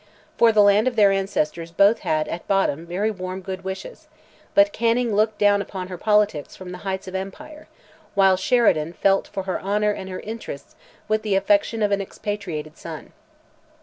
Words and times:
For 0.35 0.51
the 0.51 0.63
land 0.63 0.87
of 0.87 0.95
their 0.95 1.11
ancestors 1.11 1.69
both 1.69 1.99
had, 1.99 2.27
at 2.27 2.47
bottom, 2.47 2.87
very 2.87 3.11
warm, 3.11 3.41
good 3.41 3.63
wishes; 3.63 4.07
but 4.55 4.73
Canning 4.73 5.13
looked 5.15 5.37
down 5.37 5.61
upon 5.61 5.89
her 5.89 5.97
politics 5.99 6.55
from 6.55 6.71
the 6.71 6.79
heights 6.79 7.07
of 7.07 7.13
empire, 7.13 7.67
while 8.15 8.35
Sheridan 8.35 8.93
felt 8.93 9.27
for 9.27 9.43
her 9.43 9.61
honour 9.61 9.91
and 9.91 10.09
her 10.09 10.19
interests 10.21 10.75
with 11.07 11.21
the 11.21 11.35
affection 11.35 11.83
of 11.83 11.91
an 11.91 12.01
expatriated 12.01 12.79
son. 12.79 13.13